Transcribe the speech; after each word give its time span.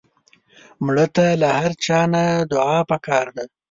مړه 0.85 1.05
ته 1.15 1.25
له 1.41 1.49
هر 1.59 1.71
چا 1.85 1.99
نه 2.13 2.23
دعا 2.51 2.79
پکار 2.91 3.27
ده 3.35 3.43